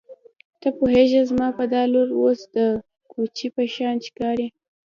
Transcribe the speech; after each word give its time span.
ته 0.61 0.67
پوهېږې 0.77 1.21
زما 1.29 1.47
دا 1.73 1.81
لور 1.93 2.09
اوس 2.19 2.39
د 2.55 2.57
کوچۍ 3.11 3.47
په 3.55 3.61
شان 3.73 3.95
ښکاري. 4.05 4.47